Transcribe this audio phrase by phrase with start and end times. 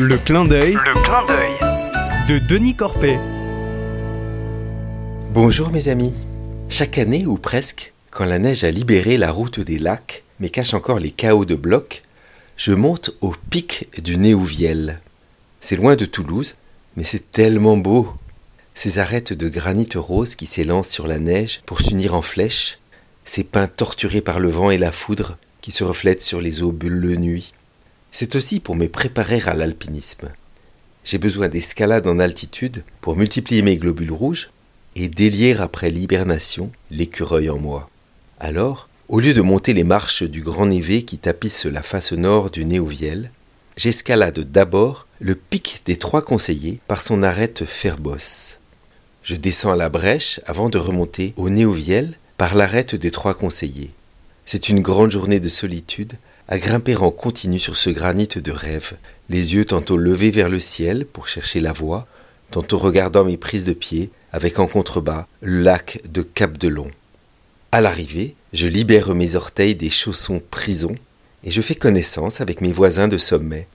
[0.00, 2.28] Le clin d'œil Le clin d'œil.
[2.28, 3.18] de Denis Corpet.
[5.32, 6.14] Bonjour mes amis.
[6.68, 10.72] Chaque année ou presque, quand la neige a libéré la route des lacs, mais cache
[10.72, 12.04] encore les chaos de blocs,
[12.56, 15.00] je monte au pic du Néouviel.
[15.60, 16.54] C'est loin de Toulouse,
[16.96, 18.08] mais c'est tellement beau.
[18.76, 22.78] Ces arêtes de granit rose qui s'élancent sur la neige pour s'unir en flèches,
[23.24, 26.70] ces pins torturés par le vent et la foudre qui se reflètent sur les eaux
[26.70, 27.52] bleues nuit.
[28.20, 30.28] C'est aussi pour me préparer à l'alpinisme.
[31.04, 34.50] J'ai besoin d'escalade en altitude pour multiplier mes globules rouges
[34.96, 37.88] et délier après l'hibernation l'écureuil en moi.
[38.40, 42.50] Alors, au lieu de monter les marches du grand névé qui tapisse la face nord
[42.50, 43.30] du Néouviel,
[43.76, 48.56] j'escalade d'abord le pic des Trois Conseillers par son arête Ferbos.
[49.22, 53.92] Je descends à la brèche avant de remonter au Néouviel par l'arête des Trois Conseillers.
[54.44, 56.14] C'est une grande journée de solitude
[56.48, 58.94] à grimper en continu sur ce granit de rêve,
[59.28, 62.06] les yeux tantôt levés vers le ciel pour chercher la voie,
[62.50, 66.90] tantôt regardant mes prises de pied avec en contrebas le lac de Cap de Long.
[67.70, 70.94] À l'arrivée, je libère mes orteils des chaussons prison
[71.44, 73.66] et je fais connaissance avec mes voisins de sommet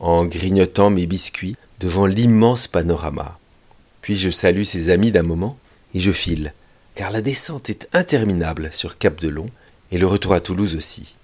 [0.00, 3.38] en grignotant mes biscuits devant l'immense panorama.
[4.00, 5.58] Puis je salue ses amis d'un moment
[5.94, 6.54] et je file,
[6.94, 9.50] car la descente est interminable sur Cap de Long
[9.90, 11.14] et le retour à Toulouse aussi.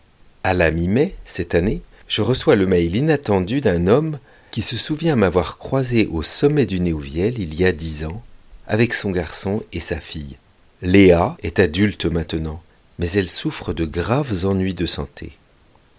[0.49, 4.19] À la mi-mai, cette année, je reçois le mail inattendu d'un homme
[4.51, 8.23] qui se souvient m'avoir croisé au sommet du Néouviel il y a dix ans,
[8.67, 10.39] avec son garçon et sa fille.
[10.81, 12.63] Léa est adulte maintenant,
[12.99, 15.33] mais elle souffre de graves ennuis de santé.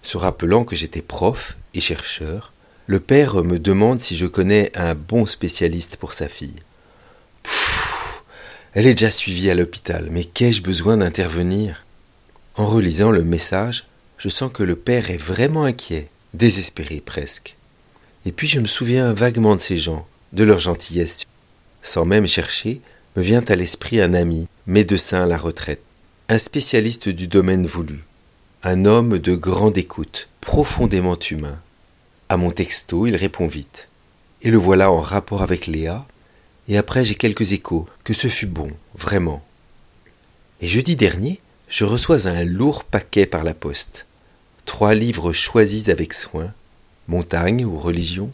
[0.01, 2.51] Se rappelant que j'étais prof et chercheur,
[2.87, 6.55] le père me demande si je connais un bon spécialiste pour sa fille.
[7.43, 8.23] Pfff,
[8.73, 11.85] elle est déjà suivie à l'hôpital, mais qu'ai-je besoin d'intervenir?
[12.55, 13.85] En relisant le message,
[14.19, 17.55] je sens que le père est vraiment inquiet, désespéré presque.
[18.25, 21.25] Et puis je me souviens vaguement de ces gens, de leur gentillesse.
[21.81, 22.81] Sans même chercher,
[23.15, 25.81] me vient à l'esprit un ami, médecin à la retraite,
[26.27, 28.03] un spécialiste du domaine voulu,
[28.61, 31.57] un homme de grande écoute, profondément humain.
[32.27, 33.87] À mon texto, il répond vite.
[34.41, 36.05] Et le voilà en rapport avec Léa,
[36.67, 39.41] et après j'ai quelques échos, que ce fut bon, vraiment.
[40.61, 44.05] Et jeudi dernier, je reçois un lourd paquet par la poste.
[44.87, 46.53] Livres choisis avec soin,
[47.07, 48.31] montagne ou religion,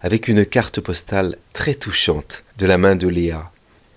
[0.00, 3.52] avec une carte postale très touchante de la main de Léa,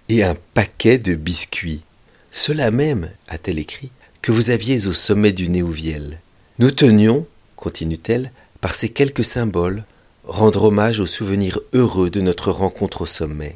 [0.09, 1.83] et un paquet de biscuits.
[2.31, 3.91] Cela même, a-t-elle écrit,
[4.21, 6.19] que vous aviez au sommet du Néouviel.
[6.59, 7.25] Nous tenions,
[7.55, 8.31] continue-t-elle,
[8.61, 9.83] par ces quelques symboles,
[10.25, 13.55] rendre hommage aux souvenirs heureux de notre rencontre au sommet.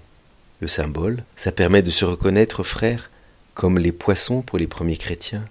[0.61, 3.09] Le symbole, ça permet de se reconnaître, frère,
[3.53, 5.45] comme les poissons pour les premiers chrétiens.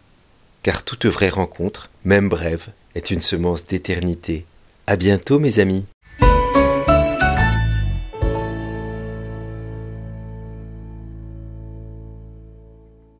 [0.62, 4.44] Car toute vraie rencontre, même brève, est une semence d'éternité.
[4.86, 5.86] À bientôt, mes amis.